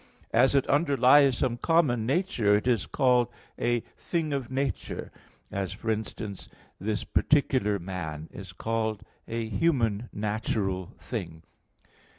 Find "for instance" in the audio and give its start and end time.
5.73-6.49